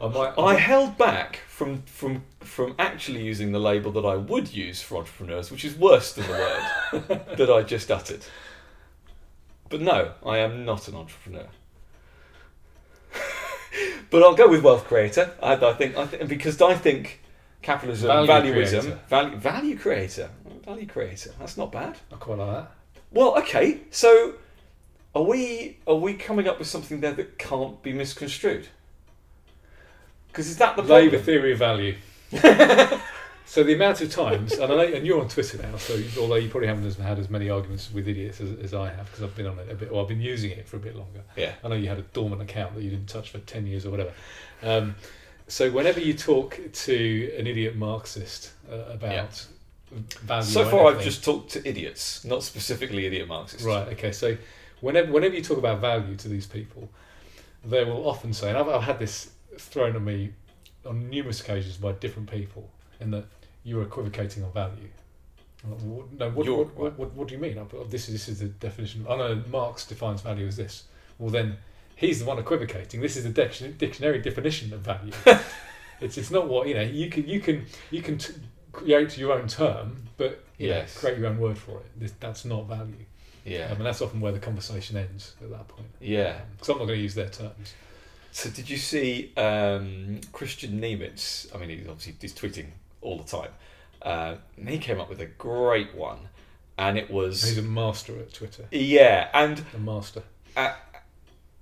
[0.00, 0.36] I might.
[0.36, 4.98] I held back from from from actually using the label that I would use for
[4.98, 8.24] entrepreneurs, which is worse than the word that I just uttered.
[9.72, 11.46] But no, I am not an entrepreneur.
[14.10, 15.30] but I'll go with wealth creator.
[15.42, 17.20] I, I think I think because I think
[17.62, 18.98] capitalism, Value valuism, creator.
[19.08, 20.30] value value creator,
[20.62, 21.30] value creator.
[21.38, 21.96] That's not bad.
[22.12, 22.72] I quite like that.
[23.12, 23.80] Well, okay.
[23.90, 24.34] So,
[25.14, 28.68] are we are we coming up with something there that can't be misconstrued?
[30.28, 31.24] Because is that the Labour problem?
[31.24, 31.96] theory of value.
[33.52, 36.36] so the amount of times, and, I know, and you're on Twitter now, so although
[36.36, 39.36] you probably haven't had as many arguments with idiots as, as I have, because I've
[39.36, 41.20] been on it a bit, well, I've been using it for a bit longer.
[41.36, 41.52] Yeah.
[41.62, 43.90] I know you had a dormant account that you didn't touch for 10 years or
[43.90, 44.14] whatever.
[44.62, 44.94] Um,
[45.48, 49.46] so whenever you talk to an idiot Marxist uh, about
[50.22, 50.44] value.
[50.46, 53.66] So or far, I've just talked to idiots, not specifically idiot Marxists.
[53.66, 53.86] Right.
[53.88, 54.12] Okay.
[54.12, 54.38] So
[54.80, 56.88] whenever whenever you talk about value to these people,
[57.66, 60.32] they will often say, and I've, I've had this thrown at me
[60.86, 63.26] on numerous occasions by different people, in that
[63.64, 64.88] you're equivocating on value.
[65.64, 67.58] Like, what- No, what, what, what, what, what do you mean?
[67.88, 69.06] This is this is the definition.
[69.08, 70.84] I know Marx defines value as this.
[71.18, 71.56] Well, then
[71.96, 73.00] he's the one equivocating.
[73.00, 75.12] This is the diction- dictionary definition of value.
[76.00, 76.82] it's it's not what you know.
[76.82, 78.34] You can you can you can t-
[78.72, 81.86] create your own term, but you know, create your own word for it.
[82.00, 83.04] This, that's not value.
[83.44, 83.68] Yeah.
[83.70, 85.88] I mean, that's often where the conversation ends at that point.
[86.00, 86.40] Yeah.
[86.52, 87.74] Because I'm not going to use their terms.
[88.30, 91.52] So did you see um, Christian Nemitz?
[91.54, 92.66] I mean, he's obviously he's tweeting
[93.02, 93.50] all the time.
[94.00, 96.18] Uh, and he came up with a great one,
[96.78, 98.64] and it was He's a master at Twitter.
[98.70, 100.22] yeah, and A master.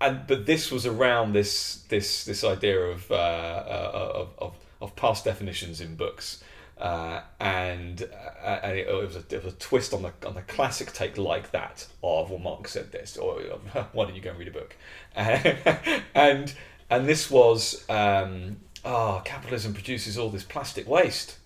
[0.01, 4.97] and but this was around this this this idea of uh, uh, of, of of
[4.97, 6.43] past definitions in books.
[6.79, 8.09] Uh, and
[8.43, 10.91] uh, and it, it was a, it was a twist on the on the classic
[10.95, 13.35] take like that of well Marx said this or
[13.93, 14.75] why don't you go and read a book
[15.15, 16.55] and
[16.89, 21.39] and this was um, oh capitalism produces all this plastic waste.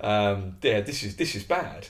[0.00, 1.88] Um, yeah this is this is bad.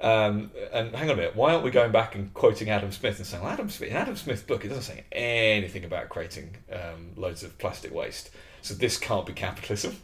[0.00, 3.18] Um, and hang on a minute why aren't we going back and quoting Adam Smith
[3.18, 6.56] and saying well, Adam Smith in Adam Smith's book it doesn't say anything about creating
[6.72, 8.30] um, loads of plastic waste.
[8.62, 9.96] So this can't be capitalism.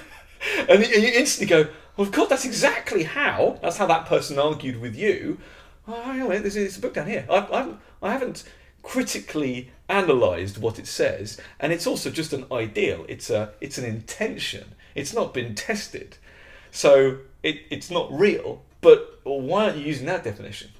[0.68, 4.80] And you instantly go well of course that's exactly how that's how that person argued
[4.80, 5.38] with you.
[5.86, 7.26] Oh, hang on a minute, there's, there's a book down here.
[7.28, 8.44] I, I'm, I haven't
[8.82, 13.04] critically analysed what it says, and it's also just an ideal.
[13.08, 14.74] It's a it's an intention.
[14.94, 16.16] It's not been tested,
[16.70, 18.62] so it, it's not real.
[18.80, 20.70] But why aren't you using that definition?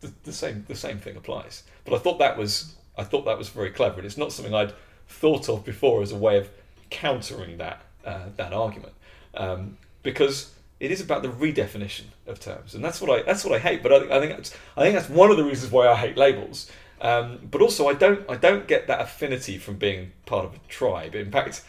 [0.00, 1.62] The, the same the same thing applies.
[1.84, 4.54] But I thought that was I thought that was very clever, and it's not something
[4.54, 4.74] I'd
[5.08, 6.50] thought of before as a way of
[6.90, 8.94] countering that uh, that argument,
[9.34, 13.54] um, because it is about the redefinition of terms, and that's what I that's what
[13.54, 13.82] I hate.
[13.82, 16.16] But I, I think that's I think that's one of the reasons why I hate
[16.16, 16.70] labels.
[17.00, 20.58] Um, but also, I don't I don't get that affinity from being part of a
[20.68, 21.14] tribe.
[21.14, 21.64] In fact,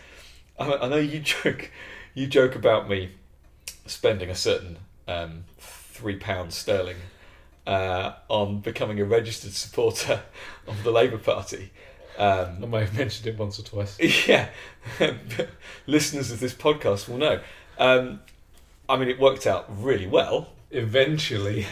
[0.59, 1.71] I, I know you joke
[2.13, 3.11] you joke about me
[3.85, 6.97] spending a certain um, three pounds sterling
[7.67, 10.21] uh, on becoming a registered supporter
[10.67, 11.71] of the Labour Party.
[12.17, 13.97] Um, I may have mentioned it once or twice.
[14.27, 14.49] yeah,
[15.87, 17.39] listeners of this podcast will know.
[17.77, 18.19] Um,
[18.89, 20.49] I mean, it worked out really well.
[20.71, 21.65] Eventually,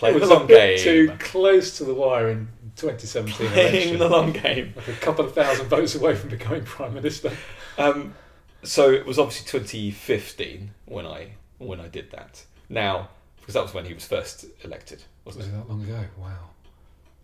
[0.00, 0.78] was the long game.
[0.78, 3.98] too close to the wire in 2017 Playing election.
[3.98, 4.72] the long game.
[4.76, 7.30] like a couple of thousand votes away from becoming prime minister.
[7.78, 8.14] Um,
[8.62, 12.44] so it was obviously 2015 when I when I did that.
[12.68, 15.60] Now, because that was when he was first elected, Was wasn't it it?
[15.62, 16.04] that long ago?
[16.18, 16.28] Wow.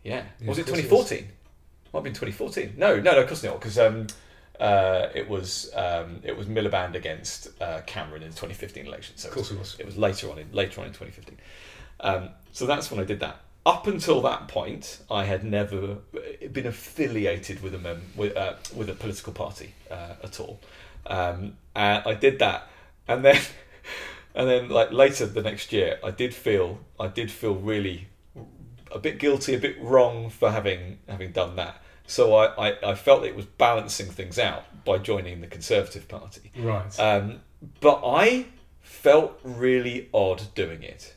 [0.02, 0.24] Yeah.
[0.40, 1.28] Yeah, was it of course it 2014?
[1.92, 2.74] Might have been 2014.
[2.76, 3.58] No, no, no, of course not.
[3.60, 4.06] Because um,
[4.60, 9.16] uh, it was um, it was Miliband against uh, Cameron in the 2015 election.
[9.16, 9.76] So Of course it was.
[9.78, 11.38] it was later on in later on in 2015.
[12.00, 13.40] Um, so that's when I did that.
[13.66, 15.98] Up until that point, I had never
[16.52, 20.60] been affiliated with a mem- with, uh, with a political party uh, at all.
[21.04, 22.68] Um, and I did that,
[23.08, 23.40] and then
[24.36, 28.06] and then like later the next year, I did feel I did feel really
[28.92, 31.82] a bit guilty, a bit wrong for having having done that.
[32.06, 36.52] So I, I, I felt it was balancing things out by joining the Conservative Party.
[36.56, 37.00] Right.
[37.00, 37.40] Um,
[37.80, 38.46] but I
[38.80, 41.15] felt really odd doing it.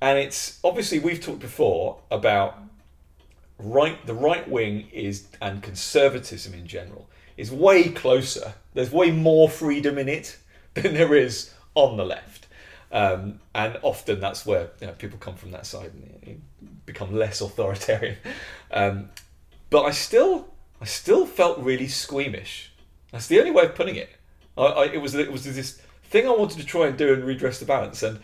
[0.00, 2.58] And it's obviously we've talked before about
[3.58, 8.54] right the right wing is and conservatism in general is way closer.
[8.74, 10.36] There's way more freedom in it
[10.74, 12.46] than there is on the left.
[12.92, 16.42] Um, and often that's where you know, people come from that side and
[16.86, 18.16] become less authoritarian.
[18.68, 19.10] Um,
[19.70, 20.48] but I still,
[20.80, 22.72] I still felt really squeamish.
[23.12, 24.10] That's the only way of putting it.
[24.58, 27.24] I, I, it was it was this thing I wanted to try and do and
[27.24, 28.02] redress the balance.
[28.02, 28.18] And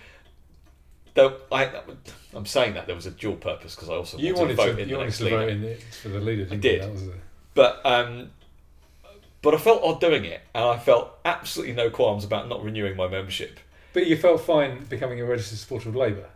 [1.14, 1.70] though I,
[2.35, 4.57] I'm saying that there was a dual purpose because I also you wanted, wanted to
[4.72, 5.37] vote to, in you the next to leader.
[5.38, 6.72] vote in it for the leader, didn't did.
[6.75, 6.81] you?
[6.81, 7.12] That was the,
[7.55, 8.31] But um,
[9.42, 12.96] but I felt odd doing it, and I felt absolutely no qualms about not renewing
[12.96, 13.59] my membership.
[13.92, 16.27] but you felt fine becoming a registered supporter of Labour.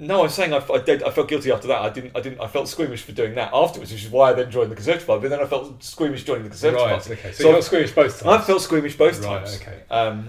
[0.00, 1.82] No, I'm saying I, I, did, I felt guilty after that.
[1.82, 2.16] I didn't.
[2.16, 2.40] I didn't.
[2.40, 5.08] I felt squeamish for doing that afterwards, which is why I then joined the Conservative
[5.08, 5.22] Party.
[5.22, 6.92] But then I felt squeamish joining the Conservative right.
[6.92, 7.12] Party.
[7.14, 7.32] Okay.
[7.32, 8.42] So, So you got squeamish both times.
[8.42, 9.60] I felt squeamish both Right, times.
[9.60, 9.82] okay.
[9.90, 10.28] Um,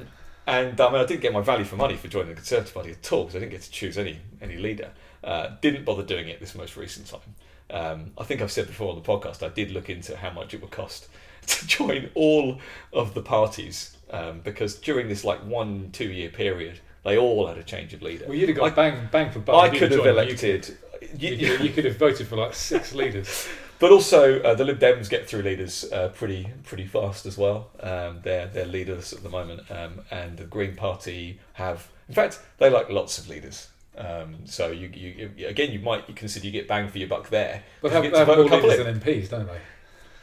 [0.50, 2.92] and I mean, I didn't get my value for money for joining the Conservative Party
[2.92, 4.92] at all because I didn't get to choose any any leader.
[5.24, 7.36] Uh, didn't bother doing it this most recent time.
[7.72, 10.54] Um, I think I've said before on the podcast I did look into how much
[10.56, 11.08] it would cost
[11.46, 12.60] to join all
[12.92, 17.58] of the parties um, because during this like one two year period they all had
[17.58, 18.26] a change of leader.
[18.28, 19.64] Well, you'd have got I- bang bang for buck.
[19.64, 20.06] I could have joined.
[20.06, 20.78] You elected.
[21.18, 23.48] You, you could have voted for like six leaders.
[23.80, 27.70] But also uh, the Lib Dems get through leaders uh, pretty pretty fast as well.
[27.80, 32.40] Um, they're they're leaders at the moment, um, and the Green Party have, in fact,
[32.58, 33.70] they like lots of leaders.
[33.98, 37.64] Um, so you, you again, you might consider you get bang for your buck there.
[37.82, 39.60] But have, have more a couple leaders than MPs, don't they?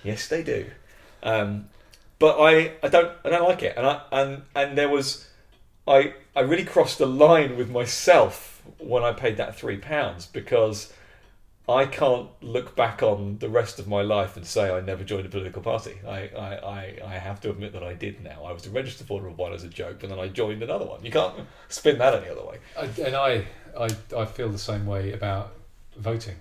[0.03, 0.66] Yes, they do.
[1.23, 1.69] Um,
[2.19, 5.29] but I, I don't I don't like it, and I and and there was
[5.87, 10.92] I I really crossed the line with myself when I paid that three pounds because
[11.69, 15.27] I can't look back on the rest of my life and say I never joined
[15.27, 15.97] a political party.
[16.07, 18.45] I, I, I, I have to admit that I did now.
[18.45, 20.85] I was a registered voter of one as a joke, and then I joined another
[20.87, 21.05] one.
[21.05, 21.35] You can't
[21.69, 22.59] spin that any other way.
[22.79, 23.47] I, and I,
[23.79, 25.55] I, I feel the same way about
[25.97, 26.37] voting.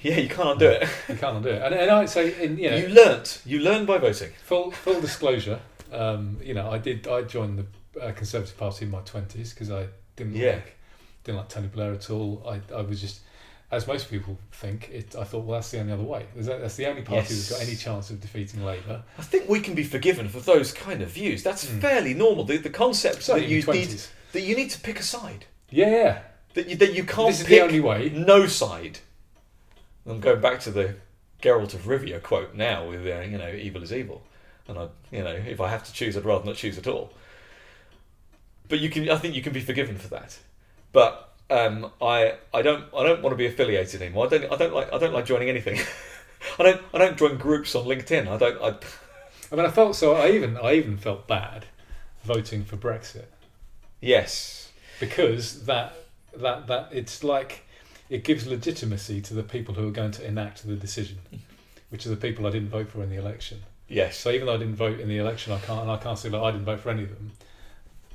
[0.00, 0.88] Yeah, you can't undo it.
[1.08, 1.62] You can't undo it.
[1.62, 3.42] And, and I say, in, you know, You learnt.
[3.44, 4.30] You learn by voting.
[4.44, 5.60] full full disclosure,
[5.92, 7.06] um, you know, I did.
[7.06, 9.86] I joined the uh, Conservative Party in my twenties because I
[10.16, 10.52] didn't Yeah.
[10.54, 10.76] like
[11.22, 12.42] didn't like Tony Blair at all.
[12.48, 13.20] I, I was just,
[13.70, 15.14] as most people think, it.
[15.16, 16.26] I thought, well, that's the only other way.
[16.36, 19.02] That's the only party that's got any chance of defeating Labour.
[19.18, 21.42] I think we can be forgiven for those kind of views.
[21.42, 21.80] That's Mm.
[21.80, 22.44] fairly normal.
[22.44, 24.00] The, the concept that you need
[24.32, 25.46] that you need to pick a side.
[25.70, 26.18] Yeah, yeah.
[26.54, 28.10] That you, that you can't This is pick the only way.
[28.10, 28.98] no side.
[30.06, 30.96] I'm going back to the
[31.42, 34.22] Geralt of Rivia quote now with uh, you know evil is evil,
[34.66, 37.12] and I you know if I have to choose, I'd rather not choose at all.
[38.68, 40.38] But you can, I think you can be forgiven for that.
[40.92, 44.26] But um, I I don't I don't want to be affiliated anymore.
[44.26, 45.78] I don't I don't like I don't like joining anything.
[46.58, 48.28] I don't I don't join groups on LinkedIn.
[48.28, 48.76] I don't I
[49.52, 50.14] I mean, I felt so.
[50.14, 51.66] I even I even felt bad
[52.24, 53.24] voting for Brexit
[54.00, 55.94] yes because that
[56.36, 57.64] that that it's like
[58.08, 61.18] it gives legitimacy to the people who are going to enact the decision,
[61.90, 63.62] which are the people I didn't vote for in the election.
[63.88, 66.18] yes So even though I didn't vote in the election, I can't and I can't
[66.18, 67.32] say that I didn't vote for any of them,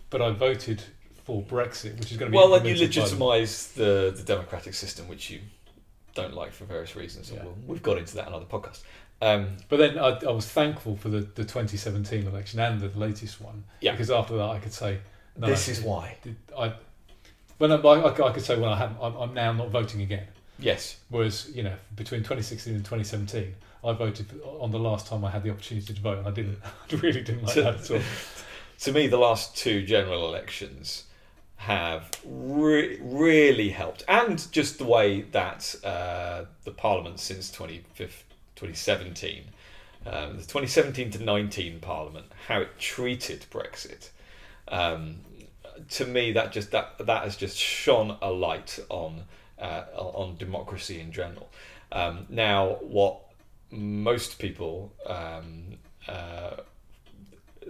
[0.10, 0.84] but I voted
[1.26, 3.46] for Brexit, which is going to be well, then you implemented by them.
[3.48, 5.40] legitimise the, the democratic system, which you
[6.14, 7.32] don't like for various reasons.
[7.32, 7.44] Yeah.
[7.44, 8.84] We'll, we've got into that in another podcast.
[9.22, 13.42] Um, But then I, I was thankful for the, the 2017 election and the latest
[13.42, 13.92] one Yeah.
[13.92, 15.00] because after that I could say
[15.38, 16.16] no, this is why.
[16.58, 16.74] I
[17.58, 20.28] when I, I, I could say when I hadn't I'm, I'm now not voting again.
[20.60, 20.98] Yes.
[21.10, 25.44] Whereas you know between 2016 and 2017 I voted on the last time I had
[25.44, 26.60] the opportunity to vote and I didn't
[26.92, 28.02] I really didn't like To- that at all.
[28.80, 31.06] To me, the last two general elections
[31.66, 39.46] have re- really helped, and just the way that uh, the Parliament since 2017,
[40.06, 44.10] um, the 2017 to 19 Parliament, how it treated Brexit.
[44.68, 45.22] Um,
[45.90, 49.24] to me, that just that that has just shone a light on
[49.58, 51.50] uh, on democracy in general.
[51.92, 53.22] Um, now, what
[53.72, 56.58] most people um, uh,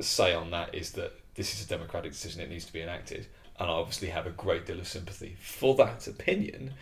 [0.02, 3.28] say on that is that this is a democratic decision; it needs to be enacted,
[3.60, 6.74] and I obviously have a great deal of sympathy for that opinion.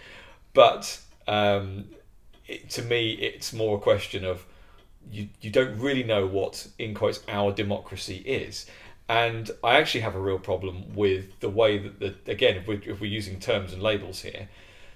[0.53, 1.85] But um,
[2.47, 4.45] it, to me, it's more a question of
[5.11, 8.65] you you don't really know what in quotes our democracy is.
[9.09, 12.81] And I actually have a real problem with the way that the again, if we're,
[12.85, 14.47] if we're using terms and labels here,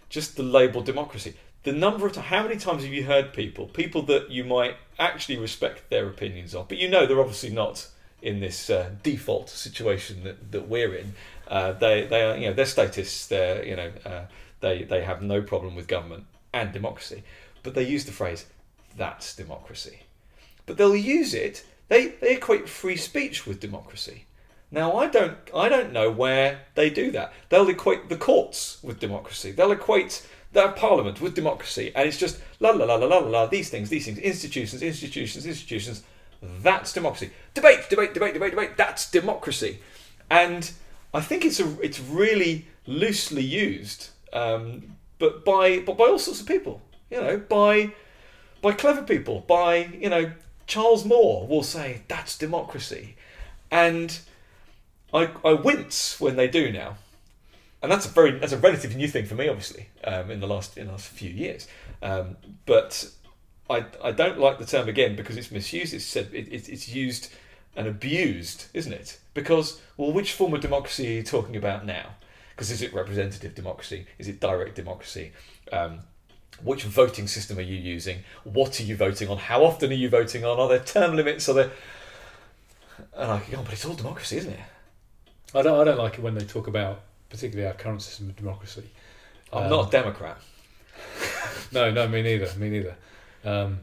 [0.09, 1.35] just the label democracy.
[1.63, 5.37] The number of how many times have you heard people, people that you might actually
[5.37, 7.89] respect their opinions of, but you know they're obviously not
[8.21, 11.13] in this uh, default situation that, that we're in.
[11.47, 12.65] Uh, they they are you know they're.
[13.27, 14.25] They're you know uh,
[14.59, 17.23] they they have no problem with government and democracy,
[17.63, 18.45] but they use the phrase
[18.95, 19.99] "that's democracy."
[20.65, 21.65] But they'll use it.
[21.87, 24.25] They they equate free speech with democracy.
[24.71, 27.33] Now I don't I don't know where they do that.
[27.49, 29.51] They'll equate the courts with democracy.
[29.51, 33.45] They'll equate the parliament with democracy, and it's just la la la la la la.
[33.45, 36.03] These things, these things, institutions, institutions, institutions.
[36.61, 37.31] That's democracy.
[37.53, 38.77] Debate, debate, debate, debate, debate.
[38.77, 39.79] That's democracy,
[40.29, 40.69] and
[41.17, 46.41] I think it's a it's really loosely used, um, but by but by all sorts
[46.41, 46.79] of people.
[47.09, 47.91] You know, by
[48.61, 49.39] by clever people.
[49.39, 50.31] By you know,
[50.67, 53.15] Charles Moore will say that's democracy,
[53.71, 54.19] and
[55.11, 56.97] I I wince when they do now,
[57.81, 60.47] and that's a very that's a relatively new thing for me, obviously, um, in the
[60.47, 61.67] last in the last few years.
[62.03, 62.37] Um,
[62.67, 63.09] but
[63.71, 65.95] I I don't like the term again because it's misused.
[65.95, 67.31] It's said it, it, it's used
[67.75, 69.19] and abused, isn't it?
[69.37, 72.15] Because well, which form of democracy are you talking about now?
[72.49, 74.07] Because is it representative democracy?
[74.17, 75.31] Is it direct democracy?
[75.71, 75.99] Um,
[76.63, 78.23] which voting system are you using?
[78.43, 79.37] What are you voting on?
[79.37, 80.59] How often are you voting on?
[80.59, 81.47] Are there term limits?
[81.49, 81.71] Are there?
[83.15, 84.59] And I go, but it's all democracy, isn't it?
[85.53, 88.35] I don't I don't like it when they talk about particularly our current system of
[88.37, 88.89] democracy.
[89.53, 90.41] I'm Um, not a Democrat.
[91.71, 92.49] No, no, me neither.
[92.57, 92.95] Me neither.
[93.45, 93.81] Um,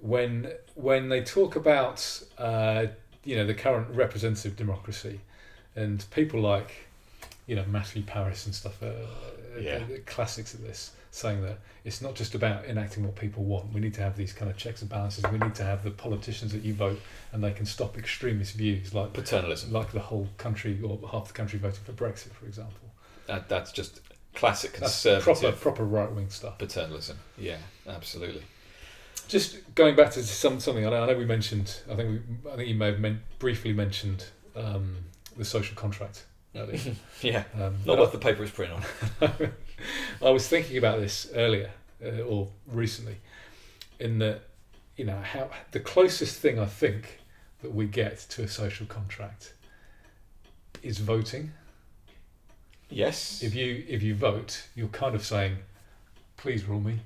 [0.00, 2.86] when when they talk about uh,
[3.28, 5.20] you know the current representative democracy,
[5.76, 6.70] and people like
[7.46, 8.86] you know Matthew Parris and stuff, uh,
[9.54, 9.80] the, Yeah.
[10.06, 13.72] classics of this, saying that it's not just about enacting what people want.
[13.74, 15.24] We need to have these kind of checks and balances.
[15.30, 17.00] We need to have the politicians that you vote,
[17.32, 19.72] and they can stop extremist views like Paternalism.
[19.72, 22.88] like the whole country or half the country voting for Brexit, for example.
[23.26, 24.00] That, that's just
[24.34, 26.56] classic That's conservative proper proper right wing stuff.
[26.58, 27.16] paternalism.
[27.36, 28.42] Yeah, absolutely.
[29.28, 31.80] Just going back to some something I know, I know we mentioned.
[31.90, 34.24] I think we, I think you may have men, briefly mentioned
[34.56, 34.96] um,
[35.36, 36.24] the social contract.
[37.22, 38.76] yeah, Um, not worth the paper it's printed
[39.20, 39.52] on.
[40.22, 41.70] I was thinking about this earlier
[42.04, 43.16] uh, or recently,
[44.00, 44.42] in that
[44.96, 47.20] you know how the closest thing I think
[47.62, 49.52] that we get to a social contract
[50.82, 51.52] is voting.
[52.88, 53.42] Yes.
[53.42, 55.58] If you if you vote, you're kind of saying,
[56.36, 57.00] "Please rule me,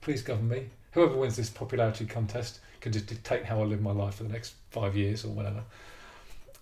[0.00, 3.92] please govern me." Whoever wins this popularity contest can just dictate how I live my
[3.92, 5.62] life for the next five years or whatever.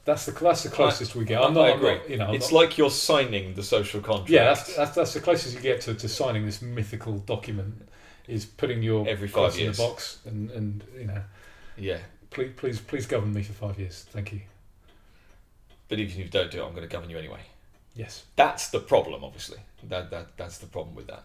[0.04, 1.40] That's the that's the closest we get.
[1.42, 1.94] I'm not, I I'm agree.
[1.94, 4.28] not- you know, I'm it's not- like you're signing the social contract.
[4.28, 7.88] yeah, that's, that's that's the closest you get to, to signing this mythical document.
[8.28, 9.76] Is putting your Every five cross in years.
[9.78, 11.22] the box and and you know,
[11.78, 11.98] yeah.
[12.28, 14.04] please please please govern me for five years.
[14.10, 14.40] Thank you.
[15.88, 17.40] But even if you don't do it, I'm going to govern you anyway.
[17.94, 18.24] Yes.
[18.36, 19.58] That's the problem, obviously.
[19.84, 21.22] That that that's the problem with that.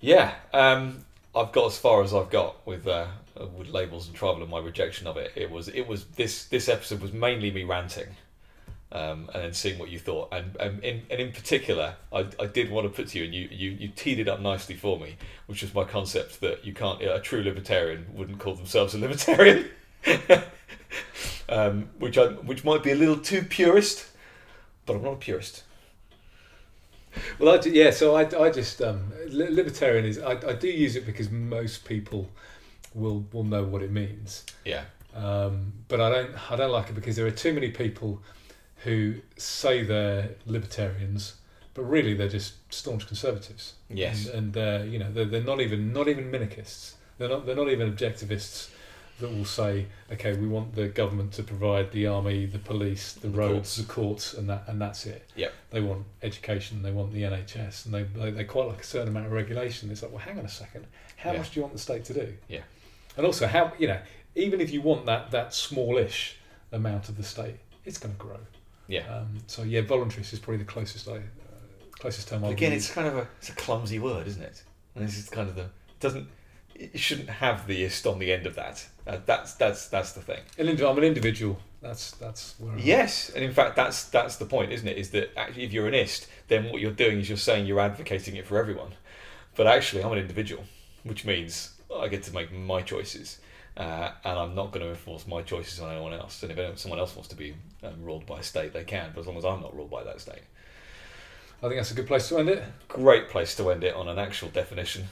[0.00, 1.04] Yeah, um,
[1.36, 3.06] I've got as far as I've got with uh,
[3.56, 5.32] with labels and travel and my rejection of it.
[5.34, 8.08] It was it was this this episode was mainly me ranting,
[8.92, 10.28] um, and then seeing what you thought.
[10.32, 13.34] And and in and in particular, I, I did want to put to you, and
[13.34, 15.16] you, you you teed it up nicely for me,
[15.46, 19.70] which was my concept that you can't a true libertarian wouldn't call themselves a libertarian.
[21.48, 24.06] um, which I which might be a little too purist,
[24.86, 25.64] but I'm not a purist.
[27.38, 27.90] Well, I do, yeah.
[27.90, 32.30] So I, I just um, libertarian is I, I do use it because most people
[32.94, 34.44] will will know what it means.
[34.64, 34.84] Yeah.
[35.14, 38.22] Um, but I don't I don't like it because there are too many people
[38.78, 41.36] who say they're libertarians,
[41.72, 43.74] but really they're just staunch conservatives.
[43.88, 44.26] Yes.
[44.26, 46.94] and, and uh, you know they're, they're not even not even minarchists.
[47.18, 48.70] They're not they're not even objectivists
[49.20, 53.28] that will say, okay, we want the government to provide the army, the police, the,
[53.28, 53.76] The roads, courts.
[53.76, 55.28] the courts, and that and that's it.
[55.36, 55.52] Yep.
[55.70, 59.08] They want education, they want the NHS, and they, they they quite like a certain
[59.08, 59.90] amount of regulation.
[59.90, 60.86] It's like, well, hang on a second,
[61.16, 61.38] how Yeah.
[61.38, 62.34] much do you want the state to do?
[62.48, 62.62] Yeah.
[63.16, 64.00] And also, how you know,
[64.34, 66.36] even if you want that that smallish
[66.72, 68.40] amount of the state, it's going to grow.
[68.88, 69.06] Yeah.
[69.08, 71.20] Um, so yeah, voluntarist is probably the closest I uh,
[71.92, 74.62] closest term I But again, it's kind of a it's a clumsy word, isn't it?
[74.96, 75.66] And this is kind of the
[76.00, 76.26] doesn't
[76.74, 78.86] it shouldn't have the ist on the end of that.
[79.06, 80.40] Uh, that's that's that's the thing.
[80.58, 81.58] An I'm an individual.
[81.80, 82.84] That's that's where I'm at.
[82.84, 84.96] Yes, and in fact, that's that's the point, isn't it?
[84.96, 87.80] Is that actually, if you're an ist, then what you're doing is you're saying you're
[87.80, 88.92] advocating it for everyone,
[89.54, 90.64] but actually, I'm an individual,
[91.04, 93.38] which means I get to make my choices,
[93.76, 96.42] uh, and I'm not going to enforce my choices on anyone else.
[96.42, 99.12] And if anyone- someone else wants to be um, ruled by a state, they can,
[99.14, 100.42] but as long as I'm not ruled by that state.
[101.62, 102.62] I think that's a good place to end it.
[102.88, 105.08] great place to end it on an actual definition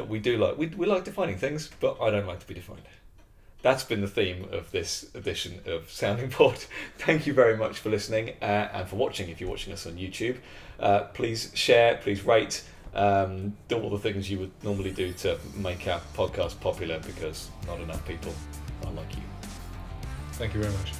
[0.00, 0.56] that we do like.
[0.56, 2.80] We, we like defining things, but I don't like to be defined.
[3.60, 6.56] That's been the theme of this edition of Sounding Board.
[6.96, 9.28] Thank you very much for listening uh, and for watching.
[9.28, 10.38] If you're watching us on YouTube,
[10.78, 12.62] uh, please share, please rate,
[12.94, 17.50] um, do all the things you would normally do to make our podcast popular because
[17.66, 18.32] not enough people
[18.86, 19.22] are like you.
[20.32, 20.92] Thank you very much.